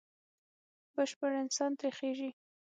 [0.95, 2.29] بشپړ انسان ترې خېژي.